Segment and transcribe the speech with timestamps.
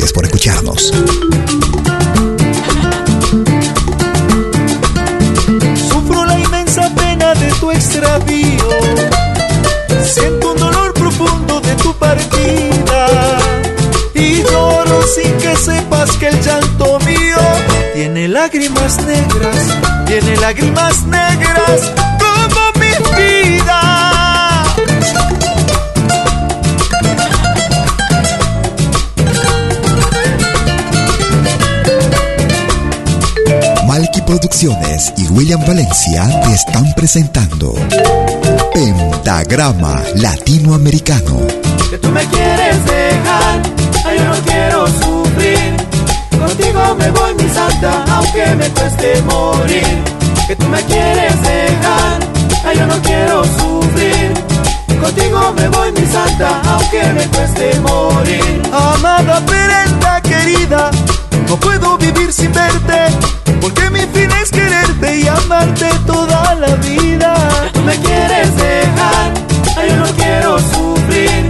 [0.00, 0.92] Por escucharnos.
[5.88, 8.70] Sufro la inmensa pena de tu extravío.
[10.02, 13.38] Siento un dolor profundo de tu partida.
[14.14, 17.38] Y lloro sin que sepas que el llanto mío
[17.94, 23.39] tiene lágrimas negras, tiene lágrimas negras como mi vida.
[34.30, 37.74] Producciones y William Valencia te están presentando
[38.72, 41.48] Pentagrama Latinoamericano.
[41.90, 43.60] Que tú me quieres dejar,
[44.04, 45.76] ay, yo no quiero sufrir.
[46.38, 50.04] Contigo me voy, mi santa, aunque me cueste morir.
[50.46, 52.20] Que tú me quieres dejar,
[52.66, 54.32] ay, yo no quiero sufrir.
[55.02, 58.62] Contigo me voy, mi santa, aunque me cueste morir.
[58.72, 60.92] Amada perenta querida,
[61.48, 63.39] no puedo vivir sin verte.
[65.80, 67.34] Amarte toda la vida.
[67.72, 69.32] Tú me quieres dejar,
[69.76, 71.48] ay, yo no quiero sufrir.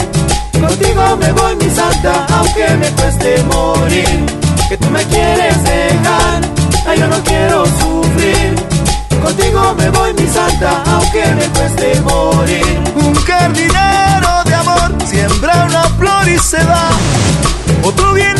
[0.60, 4.26] Contigo me voy, mi santa, aunque me cueste morir.
[4.68, 6.40] Que tú me quieres dejar,
[6.86, 8.54] ay, yo no quiero sufrir.
[9.22, 12.80] Contigo me voy, mi santa, aunque me cueste morir.
[12.94, 16.90] Un jardinero de amor siembra una flor y se va.
[17.82, 18.39] Otro viene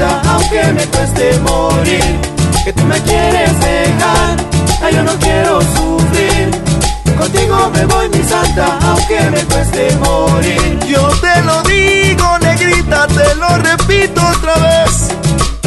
[0.00, 2.04] aunque me cueste morir.
[2.64, 4.36] Que tú me quieres dejar,
[4.82, 6.50] ay, yo no quiero sufrir.
[7.18, 10.78] Contigo me voy, mi santa, aunque me cueste morir.
[10.88, 15.08] Yo te lo digo, negrita, te lo repito otra vez.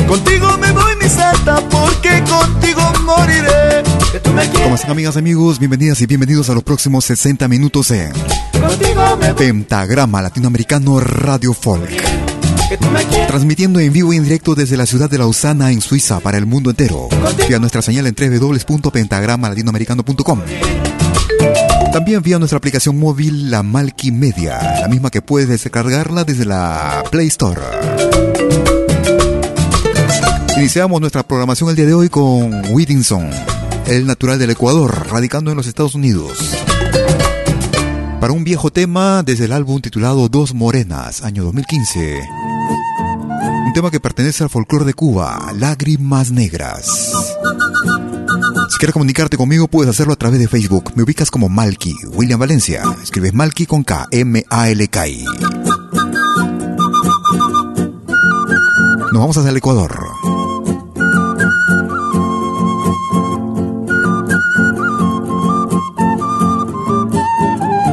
[0.07, 3.83] Contigo me voy, mi santa, porque contigo moriré.
[4.11, 5.59] Que tú me ¿Cómo están amigas, amigos?
[5.59, 8.11] Bienvenidas y bienvenidos a los próximos 60 minutos en.
[9.37, 12.26] Pentagrama Latinoamericano Radio Folk.
[13.27, 16.45] Transmitiendo en vivo y en directo desde la ciudad de Lausana, en Suiza, para el
[16.45, 17.07] mundo entero.
[17.47, 20.41] Vía nuestra señal en www.pentagramalatinoamericano.com.
[21.93, 27.03] También vía nuestra aplicación móvil, la Malky Media, la misma que puedes descargarla desde la
[27.09, 27.61] Play Store.
[30.57, 33.29] Iniciamos nuestra programación el día de hoy con Whittinson,
[33.85, 36.37] el natural del Ecuador, radicando en los Estados Unidos.
[38.19, 42.19] Para un viejo tema desde el álbum titulado Dos Morenas, año 2015.
[43.67, 46.85] Un tema que pertenece al folclore de Cuba, Lágrimas Negras.
[48.69, 50.93] Si quieres comunicarte conmigo, puedes hacerlo a través de Facebook.
[50.95, 52.83] Me ubicas como Malky, William Valencia.
[53.03, 55.25] Escribes Malky con K, M-A-L-K-I.
[59.11, 59.99] Nos vamos hacia el Ecuador.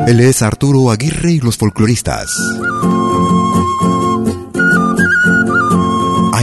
[0.06, 2.30] Él es Arturo Aguirre y los folcloristas.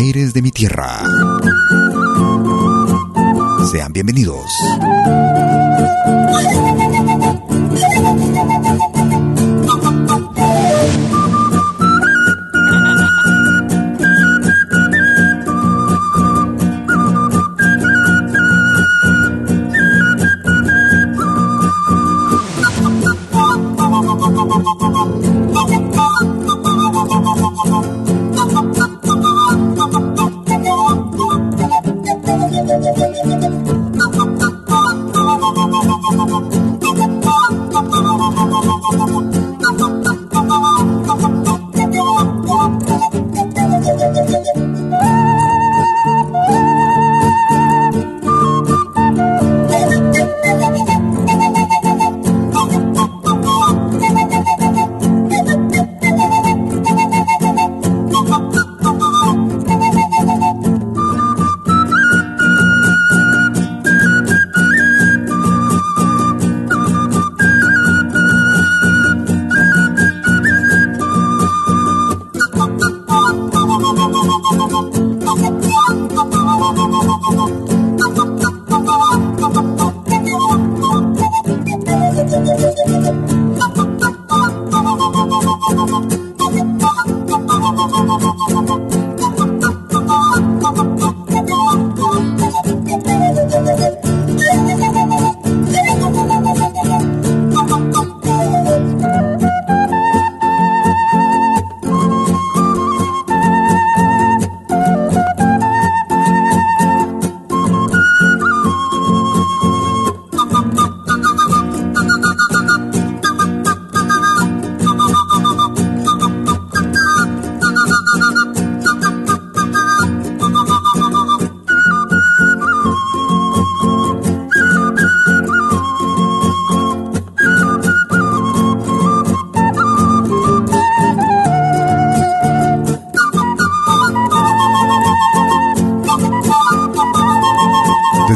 [0.01, 1.03] Aires de mi tierra.
[3.71, 4.51] Sean bienvenidos.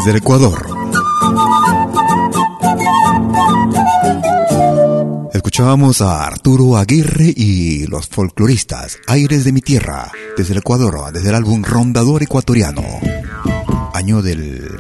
[0.04, 0.68] Del Ecuador.
[5.32, 11.30] Escuchábamos a Arturo Aguirre y los folcloristas Aires de mi Tierra, desde el Ecuador, desde
[11.30, 12.84] el álbum Rondador Ecuatoriano,
[13.94, 14.76] año del,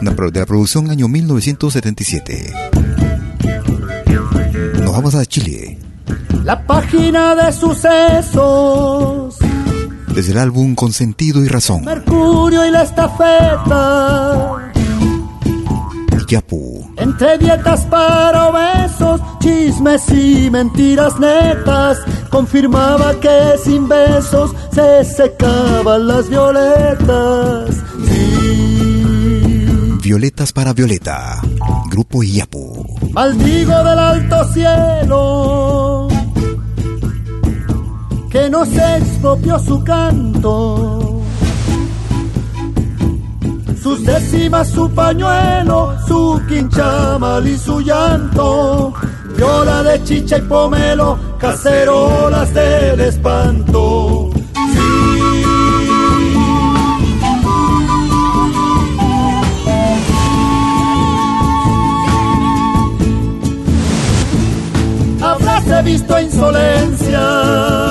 [0.00, 2.52] de la producción año 1977.
[4.82, 5.78] Nos vamos a Chile.
[6.44, 9.38] La página de sucesos
[10.14, 11.84] desde el álbum Con Sentido y Razón.
[11.84, 14.70] Mercurio y la estafeta.
[16.30, 16.88] Yapu.
[16.96, 21.98] Entre dietas para obesos, chismes y mentiras netas,
[22.30, 27.74] confirmaba que sin besos se secaban las violetas.
[30.02, 31.40] Violetas para Violeta,
[31.90, 32.86] Grupo Yapu.
[33.12, 35.89] Maldigo del alto cielo
[38.30, 41.20] que no se expropió su canto.
[43.82, 48.92] Sus décimas, su pañuelo, su quinchamal y su llanto.
[49.36, 54.30] Viola de chicha y pomelo, cacerolas del espanto.
[54.54, 55.10] Sí.
[65.82, 67.89] Visto insolencia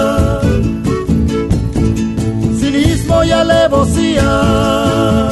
[3.79, 5.29] alevosía.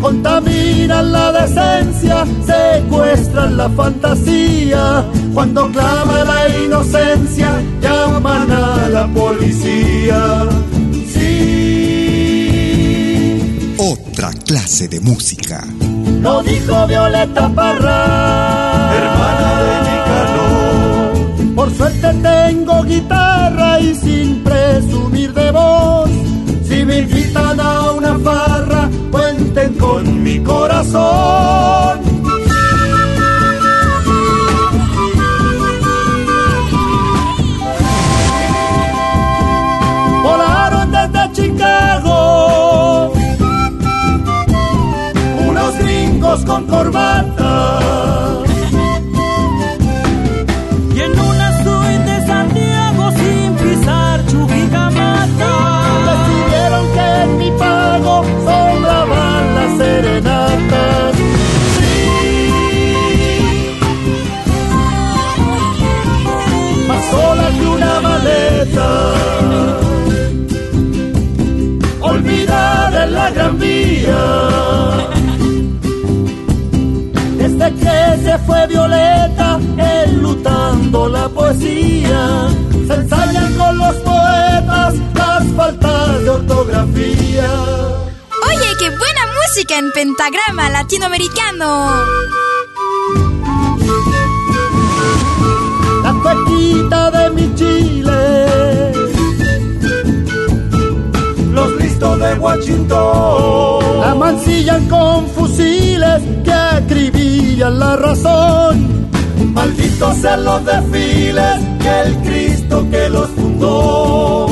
[0.00, 5.04] Contaminan la decencia, secuestran la fantasía.
[5.34, 10.48] Cuando clama la inocencia, llaman a la policía.
[11.12, 12.46] Sí.
[13.78, 15.64] Otra clase de música.
[16.20, 19.80] Lo dijo Violeta Parra, hermana de
[21.54, 23.29] por suerte tengo guitarra
[30.30, 31.79] mi corazón.
[79.78, 82.48] Enlutando la poesía,
[82.86, 87.50] se ensayan con los poetas las faltas de ortografía.
[88.48, 91.94] Oye, qué buena música en pentagrama latinoamericano.
[96.02, 98.90] La cuequita de mi Chile
[101.52, 104.00] los listos de Washington.
[104.00, 109.10] La mancillan con fusiles que acribillan la razón.
[109.52, 114.46] Malditos sean los desfiles que el Cristo que los fundó.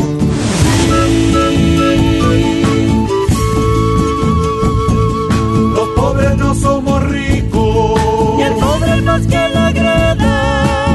[5.74, 8.00] Los pobres no somos ricos.
[8.38, 10.14] Y el pobre más que la grada.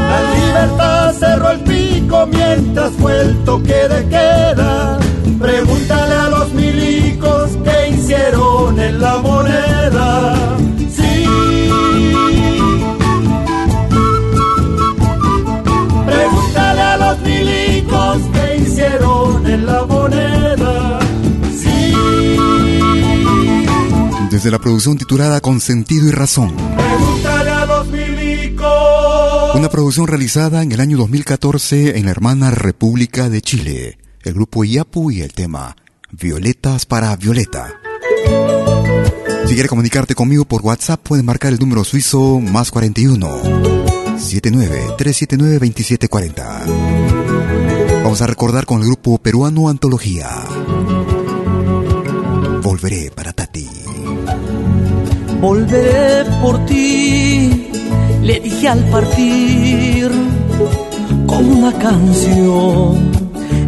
[0.10, 5.00] La libertad cerró el pico mientras fue el toque de queda.
[5.40, 10.58] Pregúntale a los milicos que hicieron en la moneda.
[24.44, 26.54] Desde la producción titulada Con sentido y razón.
[27.26, 27.88] A los.
[29.56, 34.66] Una producción realizada en el año 2014 en la hermana República de Chile el grupo
[34.66, 35.78] Iapu y el tema
[36.12, 37.80] Violetas para Violeta.
[39.46, 43.44] Si quieres comunicarte conmigo por WhatsApp, puedes marcar el número suizo más 41
[44.18, 46.66] 79 379 2740.
[48.04, 50.28] Vamos a recordar con el grupo peruano Antología.
[52.62, 53.73] Volveré para Tati.
[55.44, 57.70] Volveré por ti,
[58.22, 60.10] le dije al partir,
[61.28, 63.12] con una canción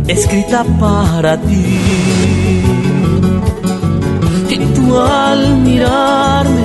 [0.08, 1.66] escrita para ti.
[4.52, 6.64] Y tú al mirarme,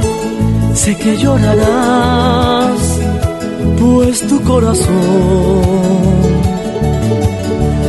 [0.75, 2.81] sé que llorarás,
[3.81, 4.93] pues tu corazón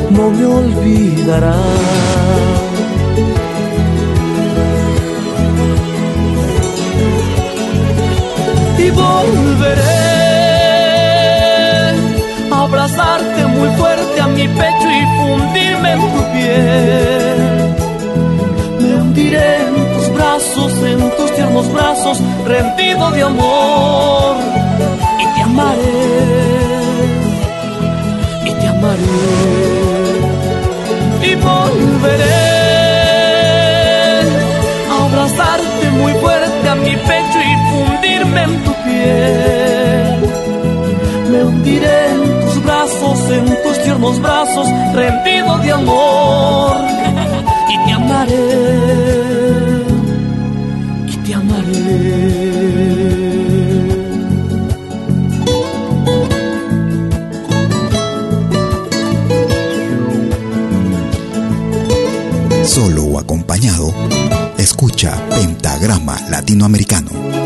[0.10, 1.56] no me olvidará.
[8.84, 9.82] Y volveré
[12.52, 17.40] a abrazarte muy fuerte a mi pecho y fundirme en tu piel.
[18.80, 24.36] Me hundiré en tus brazos, en tus tiernos brazos, rendido de amor.
[25.20, 26.02] Y te amaré,
[28.46, 29.20] y te amaré.
[31.30, 32.52] Y volveré
[34.90, 37.41] a abrazarte muy fuerte a mi pecho
[38.22, 40.20] y fundirme en tu piel.
[41.32, 42.32] Me hundiré en
[43.30, 46.78] en tus tiernos brazos, rendido de amor.
[47.70, 48.50] Y te amaré,
[51.08, 52.52] y te amaré.
[62.66, 63.94] Solo o acompañado,
[64.58, 67.41] escucha Pentagrama Latinoamericano.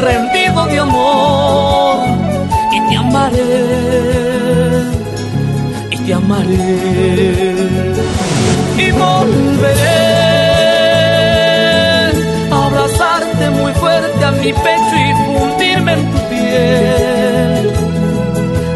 [0.00, 2.06] Rendido de amor
[2.72, 3.44] y te amaré
[5.90, 7.54] y te amaré
[8.78, 10.00] y volveré
[12.50, 17.72] abrazarte muy fuerte a mi pecho y fundirme en tu piel.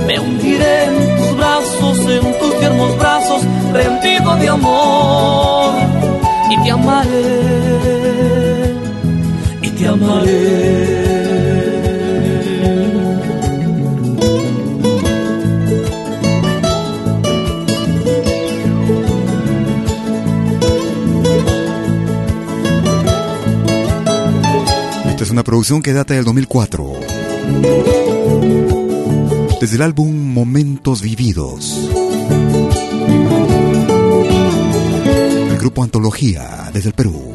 [0.06, 3.23] Me hundiré en tus brazos en tus tiernos brazos
[3.74, 5.74] rendido de amor
[6.48, 7.10] y te amaré
[9.62, 11.04] y te amaré.
[25.08, 26.92] Esta es una producción que data del 2004.
[29.60, 31.90] Desde el álbum Momentos Vividos.
[35.64, 37.32] Grupo Antología desde el Perú.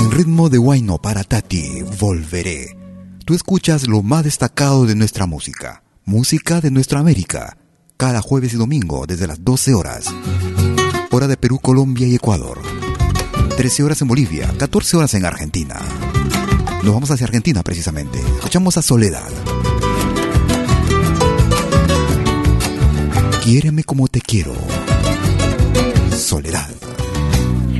[0.00, 2.78] En ritmo de Huayno para Tati, volveré.
[3.26, 5.82] Tú escuchas lo más destacado de nuestra música.
[6.06, 7.58] Música de nuestra América.
[7.98, 10.06] Cada jueves y domingo desde las 12 horas.
[11.10, 12.62] Hora de Perú, Colombia y Ecuador.
[13.58, 15.78] 13 horas en Bolivia, 14 horas en Argentina.
[16.82, 18.18] Nos vamos hacia Argentina precisamente.
[18.18, 19.28] Escuchamos a Soledad.
[23.44, 24.54] Quiéreme como te quiero.
[26.16, 26.66] Soledad.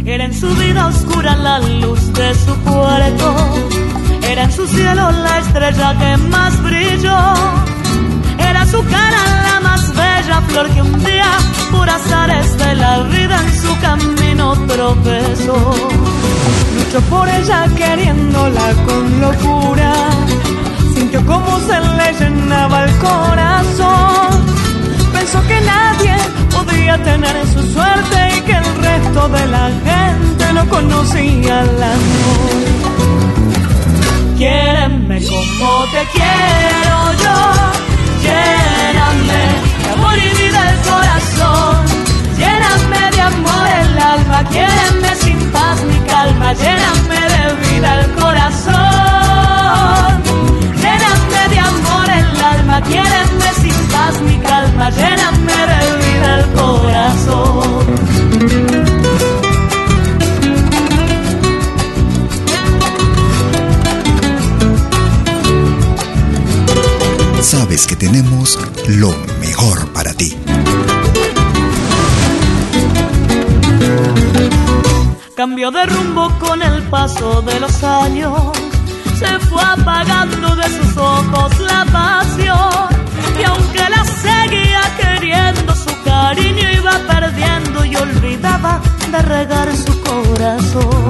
[0.04, 3.35] Era en su vida oscura la luz de su cuarto.
[4.28, 7.18] Era en su cielo la estrella que más brilló.
[8.38, 11.30] Era su cara la más bella flor que un día,
[11.73, 15.75] por azares de la vida, en su camino tropezó.
[16.76, 19.94] Luchó por ella queriéndola con locura.
[20.94, 24.43] Sintió como se le llenaba el corazón.
[25.24, 26.14] Pensó que nadie
[26.50, 32.64] podía tener su suerte y que el resto de la gente no conocía el amor.
[34.36, 37.36] Quiéreme como te quiero yo,
[38.26, 39.42] lléname
[39.82, 41.76] de amor y vida el corazón,
[42.36, 48.74] lléname de amor el alma, quiéreme sin paz ni calma, lléname de vida el corazón,
[51.48, 57.84] de amor el alma, quiéreme sin paz ni calma, lléname de vida el corazón.
[67.40, 70.37] Sabes que tenemos lo mejor para ti.
[75.37, 78.63] Cambió de rumbo con el paso de los años.
[79.24, 82.88] Se fue apagando de sus ojos la pasión.
[83.40, 91.08] Y aunque la seguía queriendo, su cariño iba perdiendo y olvidaba de regar su corazón.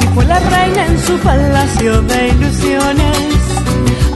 [0.00, 3.28] Y fue la reina en su palacio de ilusiones.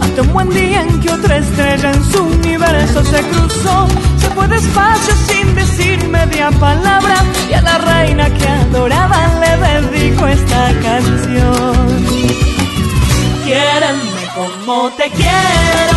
[0.00, 3.88] Hasta un buen día en que otra estrella en su universo se cruzó.
[4.18, 7.16] Se fue despacio sin decir media palabra.
[7.50, 11.43] Y a la reina que adoraba le dedico esta canción.
[14.35, 15.93] Como te quiero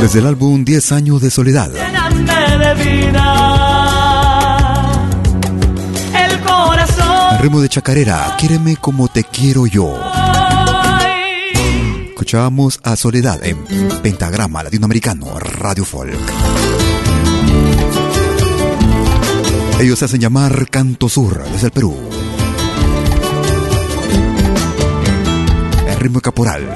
[0.00, 1.70] Desde el álbum 10 años de soledad.
[1.72, 3.24] Lléname de vida
[6.14, 7.34] el corazón.
[7.34, 9.98] El ritmo de chacarera, quiéreme como te quiero yo.
[12.10, 13.64] Escuchábamos a Soledad en
[14.02, 16.18] Pentagrama Latinoamericano Radio Folk.
[19.80, 21.96] Ellos se hacen llamar Canto Sur desde el Perú.
[25.88, 26.74] El ritmo caporal.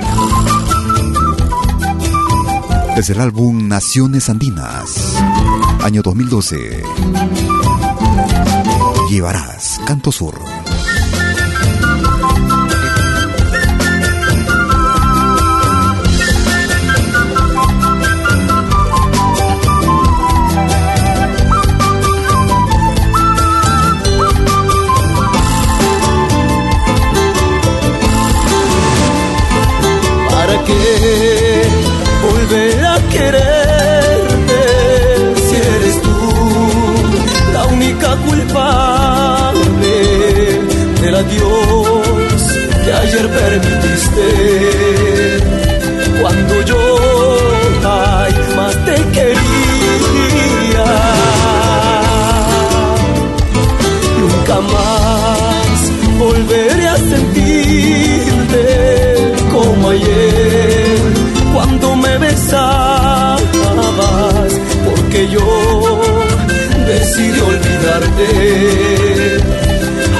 [2.96, 5.16] Desde el álbum Naciones Andinas,
[5.82, 6.82] año 2012.
[9.08, 10.38] Llevarás Canto Sur.
[30.30, 31.21] ¿Para qué
[38.02, 39.94] única culpable
[41.00, 42.42] del adiós
[42.84, 44.91] que ayer permitiste.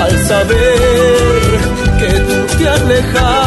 [0.01, 1.59] Al saber
[1.99, 3.42] que tú te alejabas.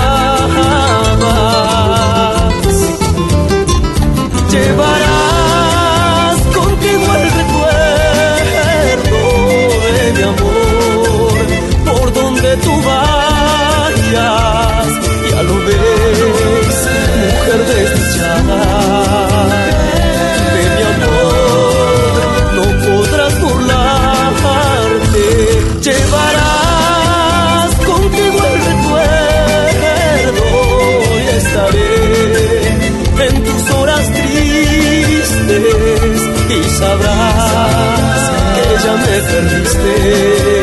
[39.36, 40.54] Perdiste.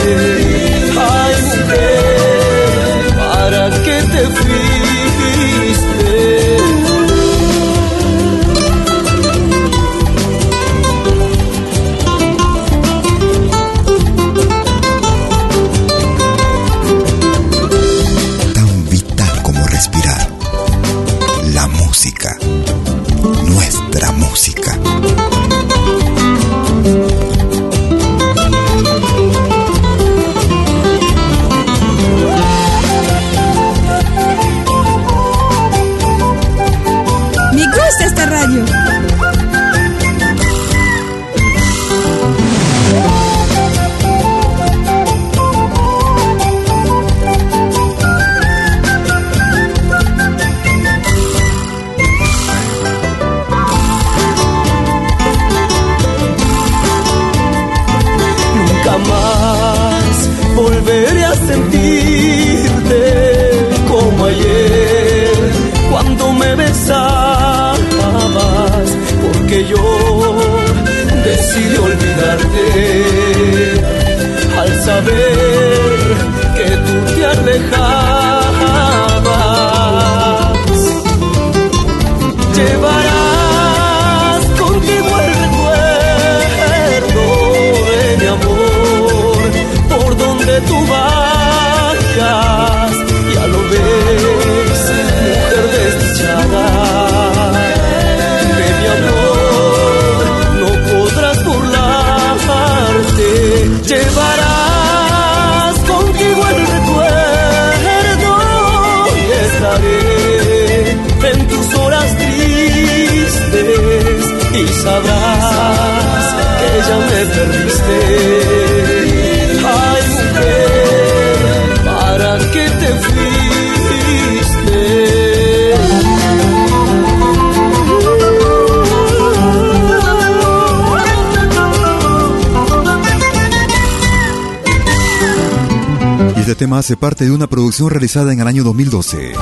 [136.62, 139.33] Tema hace parte de una producción realizada en el año 2012.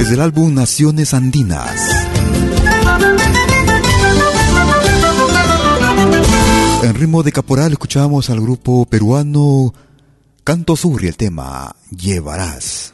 [0.00, 1.88] Desde el álbum Naciones Andinas.
[6.82, 9.72] En ritmo de caporal escuchábamos al grupo peruano
[10.42, 12.92] Canto Sur y el tema Llevarás.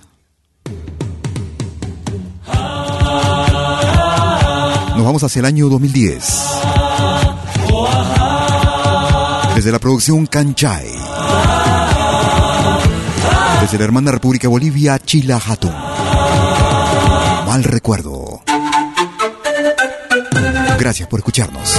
[4.94, 6.34] Nos vamos hacia el año 2010.
[9.54, 10.86] Desde la producción Canchay.
[13.66, 15.72] Desde la hermana República Bolivia, Chila Hatun.
[15.72, 18.42] Mal recuerdo.
[20.78, 21.74] Gracias por escucharnos.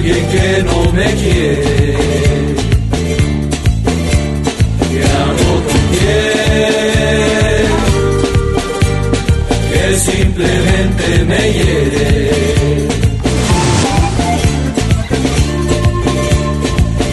[0.00, 1.96] Alguien que no me quiere.
[4.88, 7.66] ¿Qué hago con piel?
[9.72, 12.08] Que simplemente me hiere.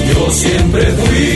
[0.09, 1.29] Yo siempre fui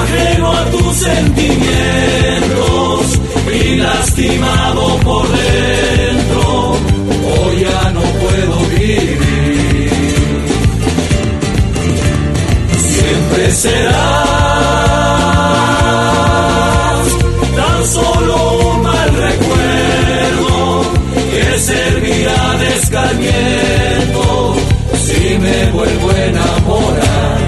[0.00, 3.02] ajeno a tus sentimientos
[3.52, 5.26] y lastimado por
[13.54, 13.92] serás
[17.56, 18.36] tan solo
[18.70, 20.82] un mal recuerdo
[21.30, 24.56] que servirá de escarmiento
[25.04, 27.42] si me vuelvo a enamorar.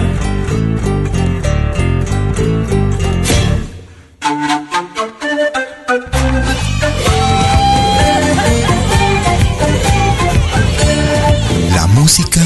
[11.74, 12.40] La música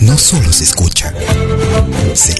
[0.00, 1.12] no solo se escucha,
[2.14, 2.32] se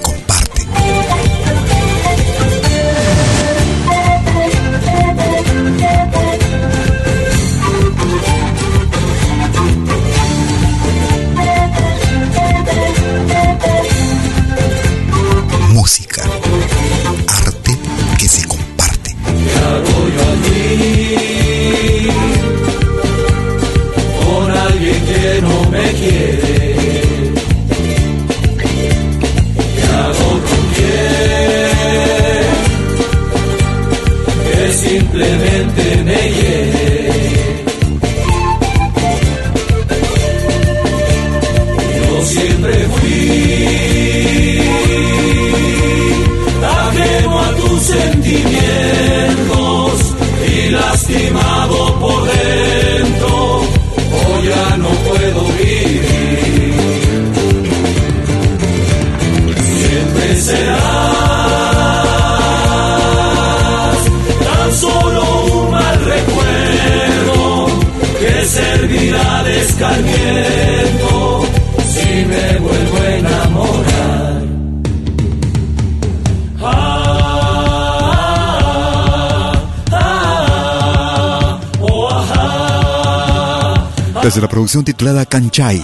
[84.68, 85.82] producción titulada Kanchay.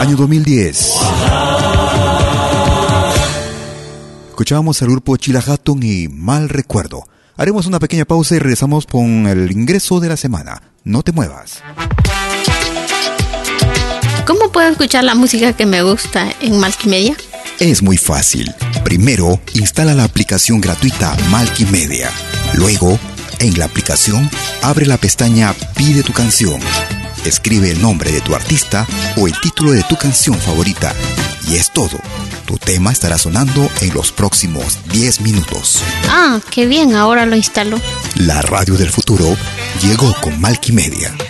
[0.00, 0.90] Año 2010.
[4.30, 7.04] Escuchábamos al grupo Chilahatton y Mal Recuerdo.
[7.36, 10.60] Haremos una pequeña pausa y regresamos con el ingreso de la semana.
[10.82, 11.62] No te muevas.
[14.26, 17.14] ¿Cómo puedo escuchar la música que me gusta en Malkimedia?
[17.60, 18.52] Es muy fácil.
[18.82, 22.10] Primero, instala la aplicación gratuita Malkimedia.
[22.54, 22.98] Luego,
[23.40, 24.30] en la aplicación,
[24.62, 26.60] abre la pestaña Pide tu canción.
[27.24, 30.94] Escribe el nombre de tu artista o el título de tu canción favorita.
[31.48, 31.98] Y es todo.
[32.46, 35.82] Tu tema estará sonando en los próximos 10 minutos.
[36.08, 37.80] Ah, qué bien, ahora lo instalo.
[38.16, 39.36] La radio del futuro
[39.82, 41.12] llegó con Malkimedia.
[41.12, 41.29] Desde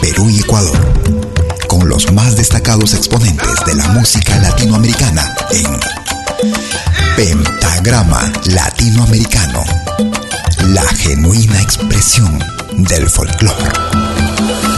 [0.00, 0.78] Perú y Ecuador,
[1.68, 5.80] con los más destacados exponentes de la música latinoamericana en
[7.16, 9.64] Pentagrama Latinoamericano,
[10.68, 12.38] la genuina expresión
[12.76, 13.64] del folclore.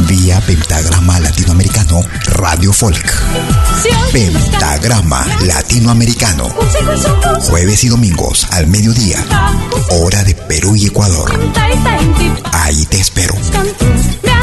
[0.07, 3.13] Vía Pentagrama Latinoamericano Radio Folk.
[4.13, 6.49] Pentagrama Latinoamericano.
[7.49, 9.25] Jueves y domingos al mediodía.
[9.91, 11.31] Hora de Perú y Ecuador.
[12.53, 13.35] Ahí te espero.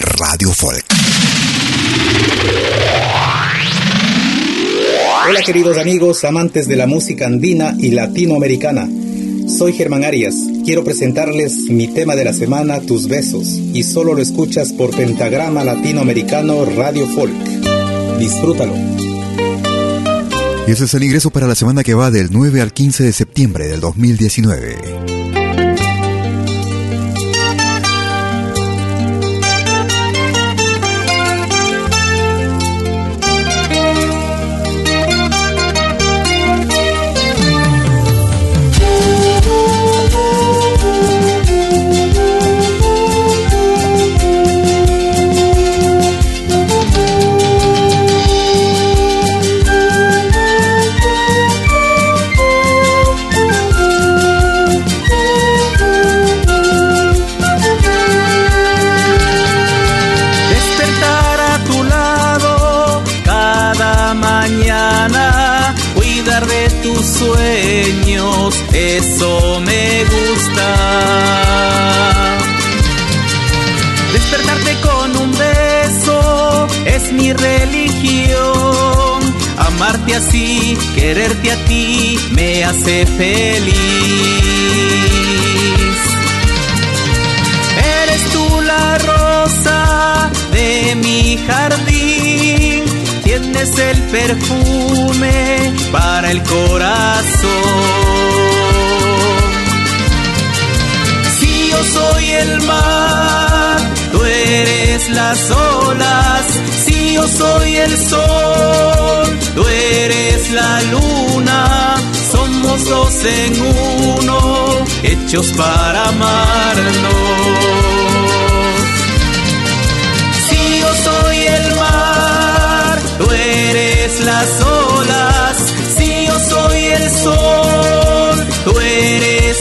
[0.00, 0.84] Radio Folk.
[5.28, 8.88] Hola queridos amigos, amantes de la música andina y latinoamericana.
[9.48, 10.36] Soy Germán Arias.
[10.64, 15.64] Quiero presentarles mi tema de la semana, Tus besos, y solo lo escuchas por Pentagrama
[15.64, 17.34] Latinoamericano Radio Folk.
[18.18, 18.74] Disfrútalo.
[20.66, 23.12] Y ese es el ingreso para la semana que va del 9 al 15 de
[23.12, 25.17] septiembre del 2019.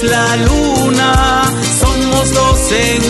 [0.08, 1.43] La luna.
[1.80, 3.01] Somos dos en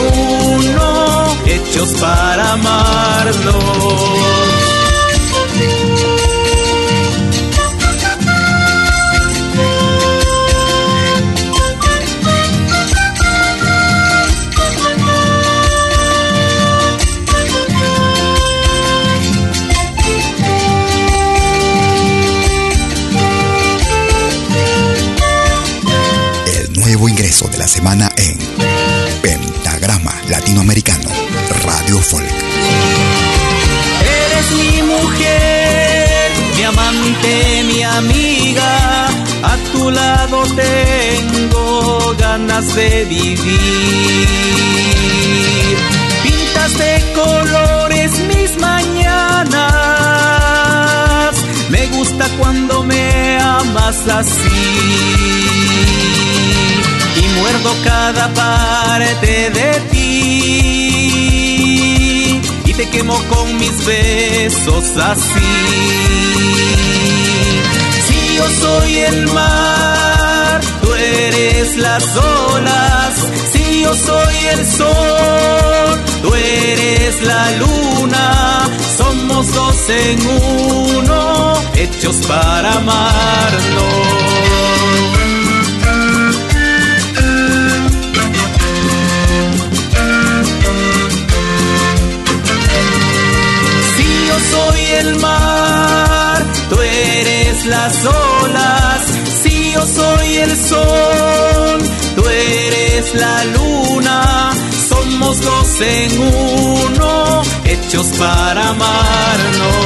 [0.53, 4.26] uno, hechos para amarnos.
[27.09, 28.37] Ingreso de la semana en
[29.21, 31.09] Pentagrama Latinoamericano
[31.63, 32.25] Radio Folk.
[34.01, 39.07] Eres mi mujer, mi amante, mi amiga.
[39.43, 44.27] A tu lado tengo ganas de vivir.
[46.23, 49.77] Pintas de colores mis mañanas.
[54.09, 54.47] así
[56.79, 56.86] y
[57.39, 60.07] muerdo cada parte de ti
[62.65, 65.53] y te quemo con mis besos así.
[68.07, 73.13] Si yo soy el mar, tú eres las olas.
[73.51, 78.69] Si yo soy el sol, tú eres la luna.
[78.97, 84.07] Somos dos en uno, hechos para amarnos.
[96.69, 99.01] Tú eres las olas.
[99.41, 101.79] Si yo soy el sol,
[102.15, 104.51] tú eres la luna.
[104.89, 109.77] Somos dos en uno, hechos para amarnos.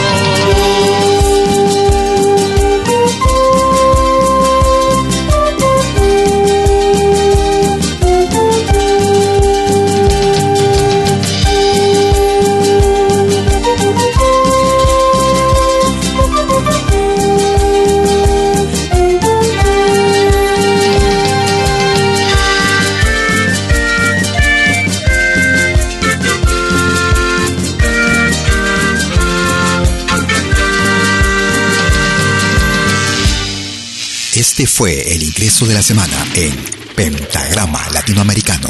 [34.52, 36.54] Este fue el ingreso de la semana en
[36.94, 38.68] Pentagrama Latinoamericano,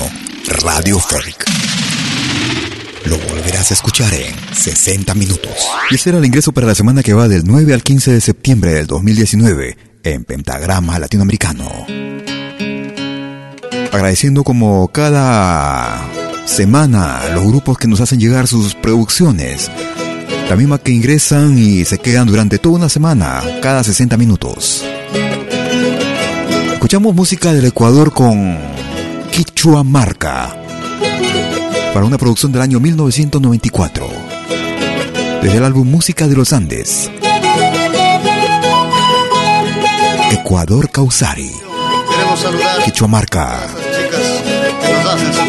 [0.61, 1.43] Radio Folk.
[3.05, 5.51] Lo volverás a escuchar en 60 minutos.
[5.89, 8.21] Y ese era el ingreso para la semana que va del 9 al 15 de
[8.21, 11.88] septiembre del 2019 en Pentagrama Latinoamericano.
[13.91, 16.07] Agradeciendo como cada
[16.45, 19.71] semana los grupos que nos hacen llegar sus producciones.
[20.47, 24.86] La misma que ingresan y se quedan durante toda una semana, cada 60 minutos.
[26.91, 28.59] Escuchamos música del Ecuador con
[29.31, 30.53] Quichua Marca
[31.93, 34.09] para una producción del año 1994
[35.41, 37.09] desde el álbum Música de los Andes.
[40.31, 41.53] Ecuador Causari.
[42.09, 43.61] Queremos saludar Quichua Marca.
[43.61, 44.21] a esas chicas
[44.85, 45.40] que nos hacen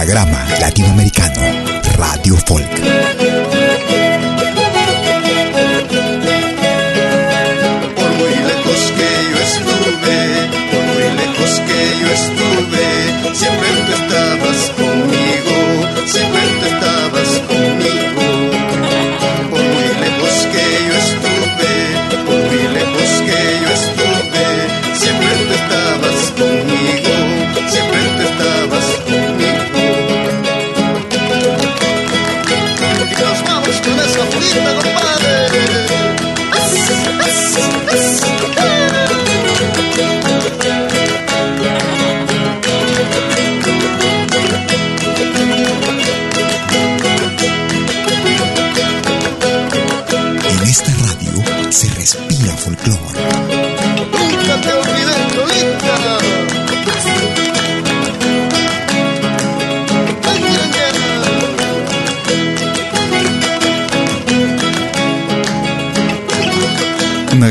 [0.00, 1.09] Pentagrama Latinoamericano,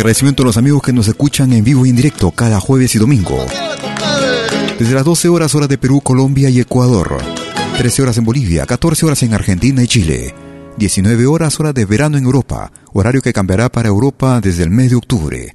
[0.10, 2.98] agradecimiento a los amigos que nos escuchan en vivo y en directo cada jueves y
[2.98, 3.46] domingo.
[4.80, 7.16] Desde las 12 horas hora de Perú, Colombia y Ecuador.
[7.78, 10.34] 13 horas en Bolivia, 14 horas en Argentina y Chile.
[10.78, 14.90] 19 horas hora de verano en Europa, horario que cambiará para Europa desde el mes
[14.90, 15.54] de octubre.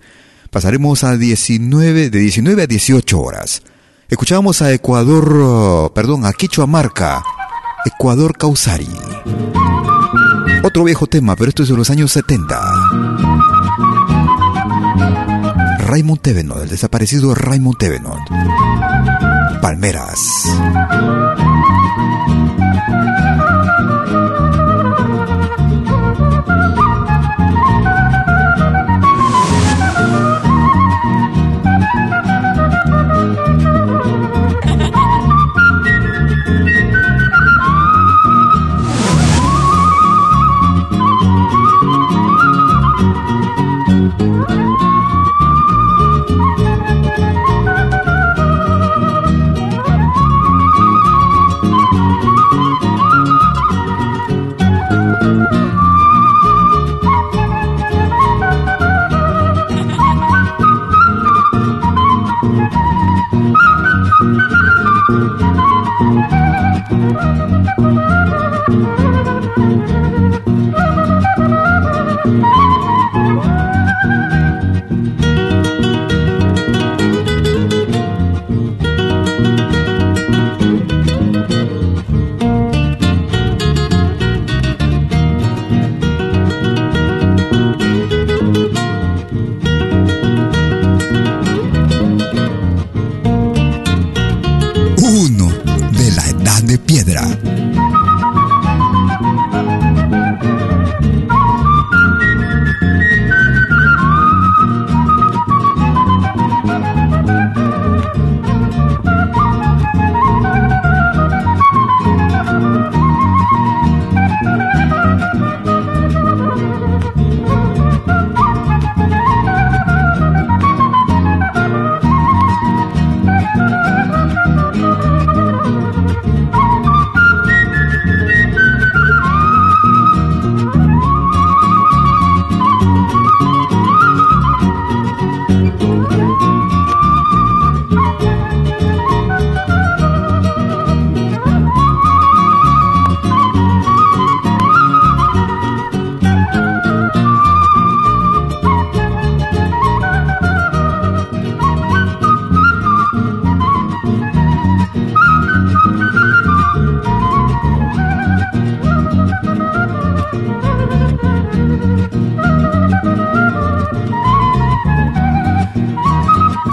[0.53, 3.61] Pasaremos a 19, de 19 a 18 horas.
[4.09, 7.25] Escuchamos a Ecuador, perdón, a Quichua Marca,
[7.85, 8.87] Ecuador Causari.
[10.63, 13.64] Otro viejo tema, pero esto es de los años 70.
[15.95, 18.19] Raymond Tevenot, el desaparecido Raymond Tevenot.
[19.63, 20.45] Palmeras.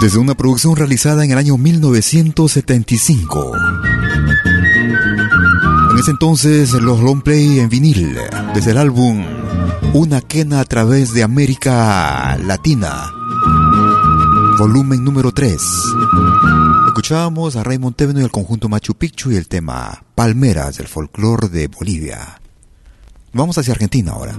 [0.02, 3.52] Desde una producción realizada en el año 1975.
[5.92, 8.18] En ese entonces, los long play en vinil,
[8.52, 9.24] desde el álbum
[9.94, 13.12] Una quena a través de América Latina,
[14.58, 15.56] volumen número 3.
[16.88, 21.48] Escuchábamos a Raymond Teveno y el conjunto Machu Picchu y el tema Palmeras del folclore
[21.48, 22.40] de Bolivia.
[23.32, 24.36] Vamos hacia Argentina ahora.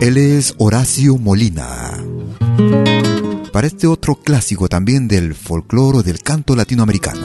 [0.00, 1.93] Él es Horacio Molina
[3.52, 7.20] para este otro clásico también del folclore del canto latinoamericano.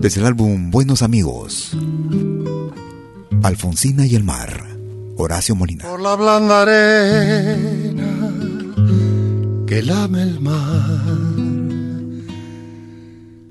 [0.00, 1.76] Desde el álbum Buenos Amigos,
[3.42, 4.64] Alfonsina y el Mar,
[5.16, 5.84] Horacio Molina.
[5.84, 8.30] Por la blanda arena
[9.66, 11.00] que lame el mar,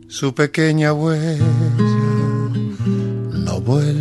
[0.08, 1.46] su pequeña huella
[3.46, 4.01] no vuelve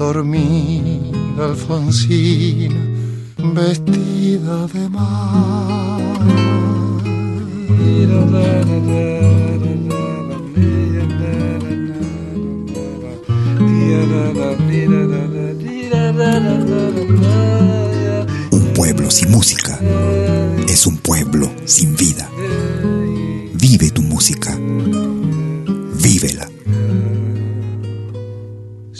[0.00, 2.82] dormida Alfonsina,
[3.54, 6.00] vestida de mar.
[18.50, 19.78] Un pueblo sin música
[20.66, 22.26] es un pueblo sin vida.
[23.54, 24.58] Vive tu música.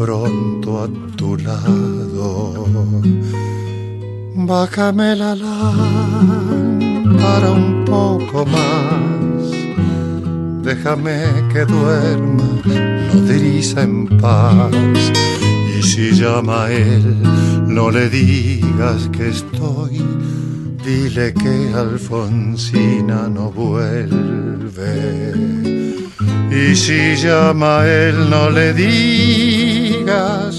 [0.00, 0.88] pronto a
[1.18, 2.54] tu lado.
[4.34, 5.34] Bájame la
[7.22, 9.42] para un poco más.
[10.68, 11.18] Déjame
[11.52, 12.48] que duerma
[13.12, 14.72] nodriza en paz.
[15.76, 17.04] Y si llama a él,
[17.66, 19.96] no le digas que estoy.
[20.84, 24.90] Dile que Alfonsina no vuelve.
[26.50, 29.49] Y si llama a él, no le digas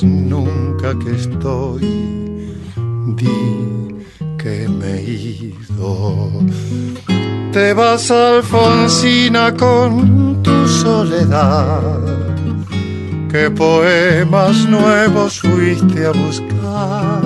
[0.04, 1.82] nunca que estoy.
[3.16, 3.40] Di
[4.38, 5.14] que me he
[5.48, 6.32] ido.
[7.52, 12.00] Te vas, Alfonsina, con tu soledad.
[13.30, 17.22] ¿Qué poemas nuevos fuiste a buscar?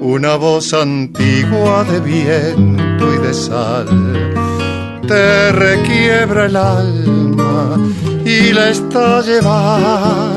[0.00, 3.86] Una voz antigua de viento y de sal
[5.06, 7.76] te requiebra el alma
[8.24, 10.33] y la está llevando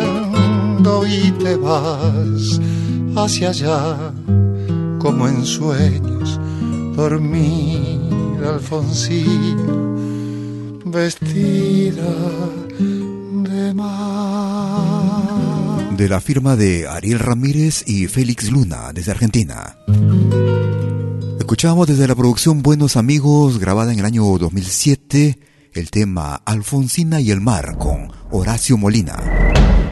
[1.05, 2.59] y te vas
[3.15, 4.13] hacia allá
[4.99, 6.39] como en sueños
[6.95, 9.87] dormida Alfonsina
[10.85, 12.13] vestida
[13.43, 14.77] de mar.
[15.97, 19.77] De la firma de Ariel Ramírez y Félix Luna desde Argentina.
[21.37, 25.39] Escuchamos desde la producción Buenos Amigos, grabada en el año 2007,
[25.73, 29.17] el tema Alfonsina y el mar con Horacio Molina.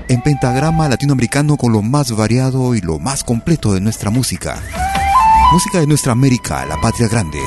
[0.08, 4.62] En pentagrama latinoamericano con lo más variado y lo más completo de nuestra música.
[5.51, 7.39] Música de nuestra América, la patria grande.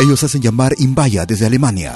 [0.00, 1.92] Ellos hacen llamar Imbaya desde Alemania.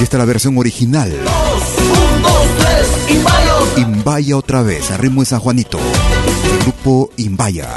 [0.00, 1.14] Esta es la versión original.
[3.76, 4.36] Imbaya.
[4.36, 5.78] otra vez, a ritmo de San Juanito.
[5.78, 7.68] El grupo Imbaya.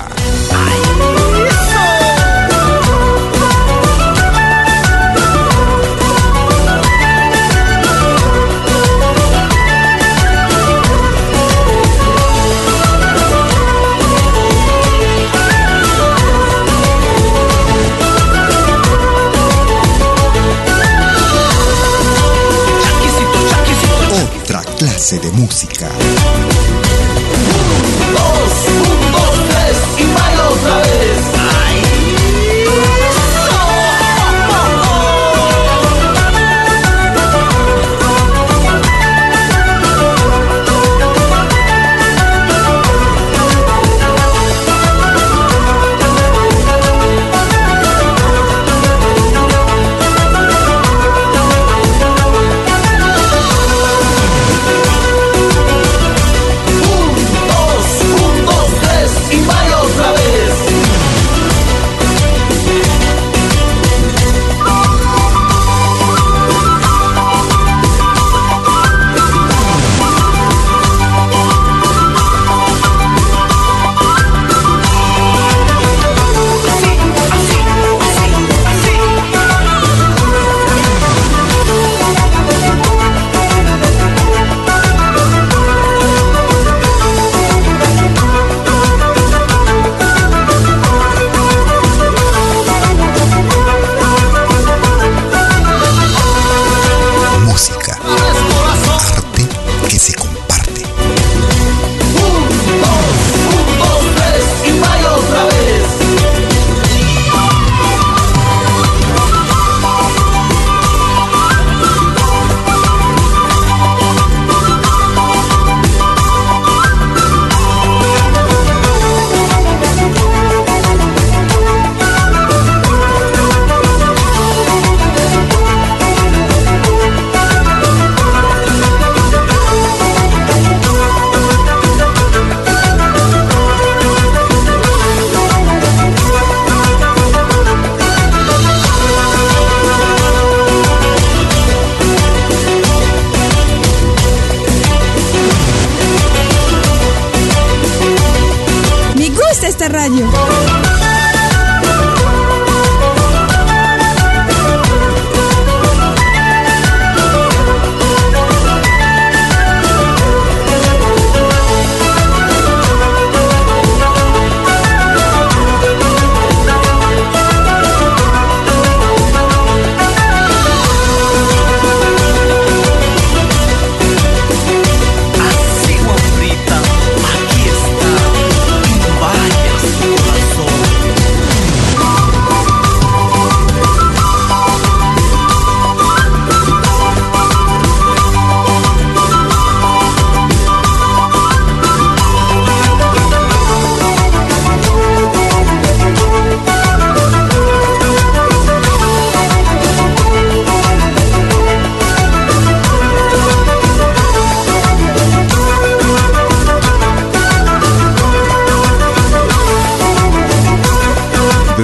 [25.12, 25.83] De música.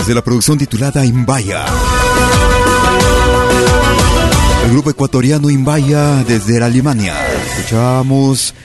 [0.09, 1.67] De la producción titulada Imbaya.
[4.65, 7.13] El grupo ecuatoriano Imbaya desde la Alemania.
[7.55, 8.55] Escuchamos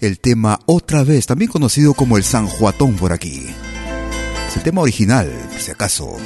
[0.00, 3.44] el tema Otra vez, también conocido como el San Juatón por aquí.
[4.48, 6.16] Es el tema original, si acaso.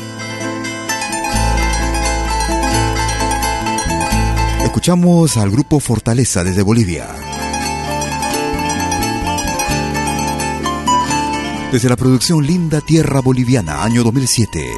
[4.63, 7.09] Escuchamos al grupo Fortaleza desde Bolivia.
[11.73, 14.71] Desde la producción Linda Tierra Boliviana, año 2007.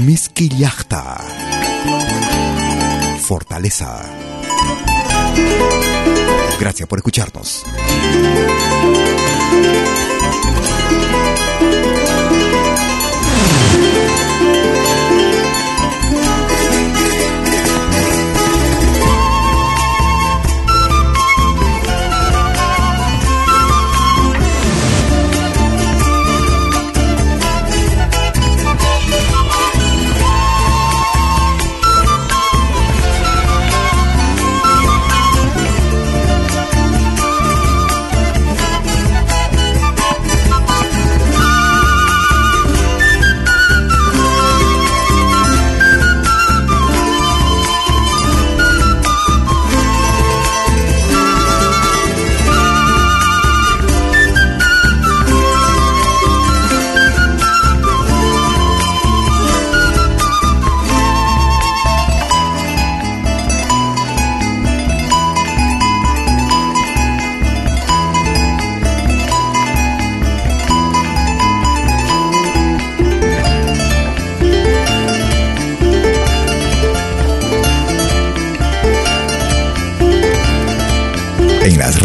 [0.00, 1.16] Misquillachta.
[3.20, 4.02] Fortaleza.
[6.58, 7.64] Gracias por escucharnos.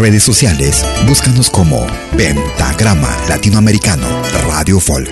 [0.00, 1.86] Redes sociales, búscanos como
[2.16, 4.08] Pentagrama Latinoamericano
[4.46, 5.10] Radio Folk.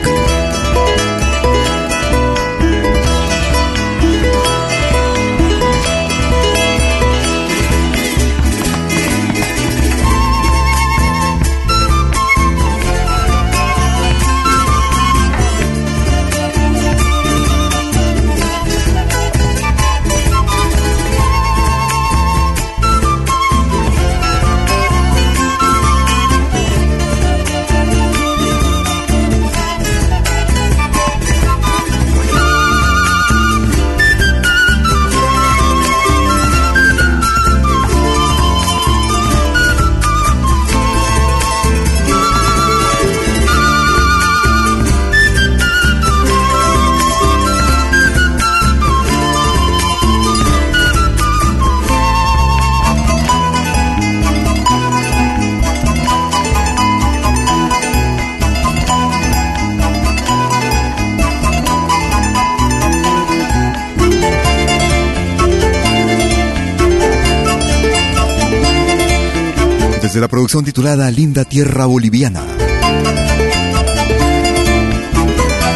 [70.15, 72.43] De la producción titulada Linda Tierra Boliviana.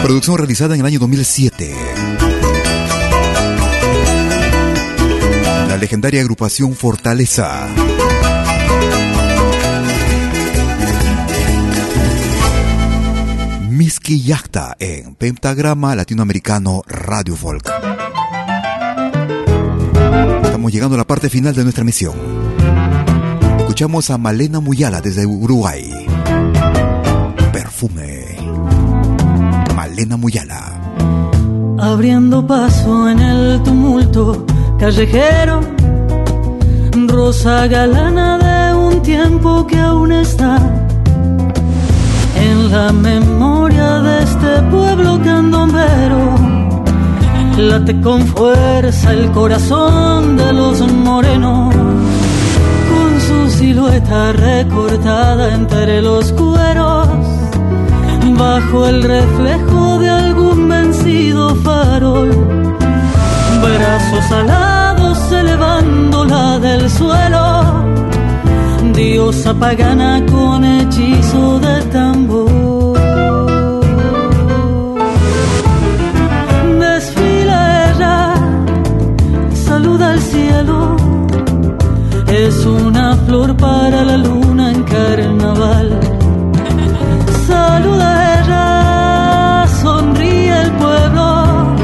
[0.02, 1.74] Producción realizada en el año 2007.
[5.68, 7.68] La legendaria agrupación Fortaleza.
[13.68, 17.70] Miski Yachta en Pentagrama Latinoamericano Radio Folk.
[20.44, 22.41] Estamos llegando a la parte final de nuestra misión.
[23.72, 25.90] Escuchamos a Malena Muyala desde Uruguay.
[27.54, 28.36] Perfume.
[29.74, 30.78] Malena Muyala.
[31.78, 34.44] Abriendo paso en el tumulto
[34.78, 35.62] callejero,
[37.08, 40.58] rosa galana de un tiempo que aún está
[42.36, 46.34] en la memoria de este pueblo candombero.
[47.56, 51.74] Late con fuerza el corazón de los morenos,
[53.32, 57.08] su silueta recortada entre los cueros,
[58.38, 62.30] bajo el reflejo de algún vencido farol,
[63.62, 67.82] brazos alados elevándola del suelo
[68.92, 72.98] diosa pagana con hechizo de tambor.
[76.78, 78.34] Desfila ella,
[79.54, 80.96] saluda al cielo,
[82.46, 86.00] es una flor para la luna en carnaval.
[87.46, 91.76] Saluda ella, sonríe el pueblo,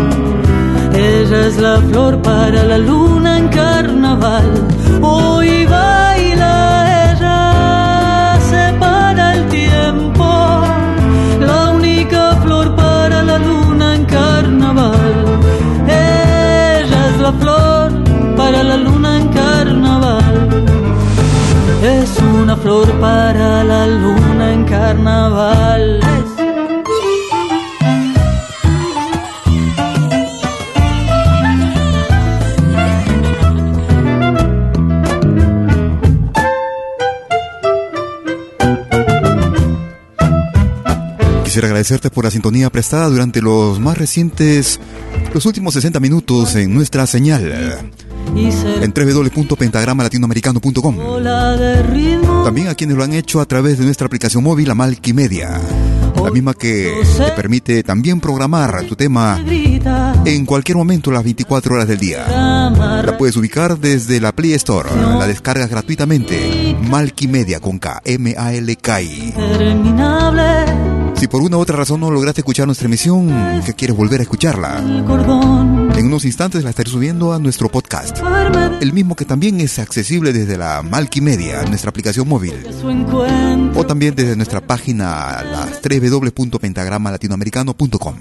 [0.95, 4.49] ella es la flor para la luna en carnaval.
[5.01, 6.55] Hoy baila
[7.13, 10.29] ella, separa el tiempo,
[11.41, 15.25] la única flor para la luna en carnaval.
[15.87, 17.93] Ella es la flor
[18.37, 18.98] para la luna.
[21.83, 26.01] Es una flor para la luna en carnaval.
[41.45, 44.81] Quisiera agradecerte por la sintonía prestada durante los más recientes,
[45.33, 47.93] los últimos 60 minutos en nuestra señal.
[48.35, 50.97] En www.pentagramalatinoamericano.com.
[52.45, 54.75] También a quienes lo han hecho a través de nuestra aplicación móvil, la
[55.15, 55.61] Media,
[56.23, 59.43] la misma que te permite también programar tu tema
[60.25, 62.25] en cualquier momento las 24 horas del día.
[62.29, 66.77] La puedes ubicar desde la Play Store, la descargas gratuitamente.
[67.29, 69.35] Media con K, M-A-L-K-I.
[71.15, 74.23] Si por una u otra razón no lograste escuchar nuestra emisión, que quieres volver a
[74.23, 75.88] escucharla, el cordón.
[75.99, 78.19] En unos instantes la estaré subiendo a nuestro podcast.
[78.81, 82.55] El mismo que también es accesible desde la Media, nuestra aplicación móvil.
[83.75, 88.15] O también desde nuestra página, las www.pentagramalatinoamericano.com.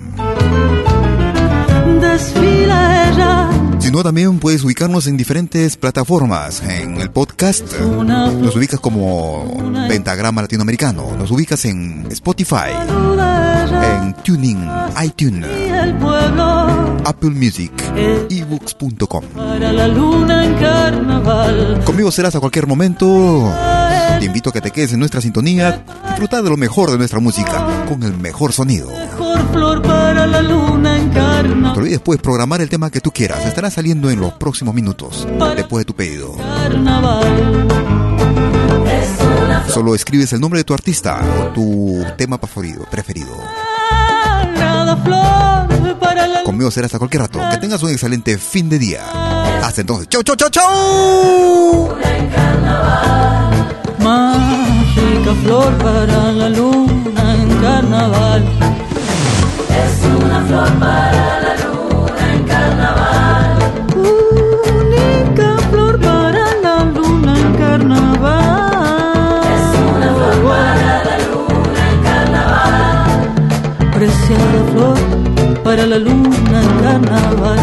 [3.79, 6.61] Si no, también puedes ubicarnos en diferentes plataformas.
[6.63, 11.15] En el podcast nos ubicas como Pentagrama Latinoamericano.
[11.15, 12.71] Nos ubicas en Spotify,
[13.83, 14.67] en Tuning,
[15.03, 15.45] iTunes,
[17.07, 17.71] Apple Music,
[18.29, 19.23] ebooks.com.
[19.33, 21.81] para la luna en carnaval.
[21.85, 23.49] Conmigo serás a cualquier momento.
[24.19, 27.21] Te invito a que te quedes en nuestra sintonía, disfrutar de lo mejor de nuestra
[27.21, 28.89] música, con el mejor sonido.
[28.89, 33.11] Mejor flor para la luna en No te olvides, puedes programar el tema que tú
[33.11, 33.45] quieras.
[33.45, 36.35] Estará saliendo en los próximos minutos, después de tu pedido.
[36.35, 37.67] Carnaval.
[39.69, 42.83] Solo escribes el nombre de tu artista o tu tema preferido.
[42.91, 43.31] preferido.
[46.45, 47.39] Conmigo serás a cualquier rato.
[47.51, 49.03] Que tengas un excelente fin de día.
[49.63, 50.07] Hasta entonces.
[50.09, 51.97] ¡Chau, chau, chau, chau!
[54.07, 58.43] mágica flor para la luna en carnaval.
[59.83, 61.66] Es una flor para la luna
[75.67, 77.59] flor para la luna en carnaval.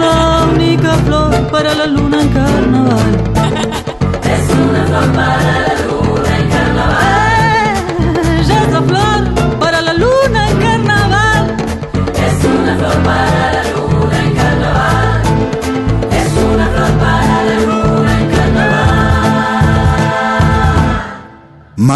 [0.00, 3.12] La única flor para la luna en carnaval.
[4.24, 5.57] Es una flor para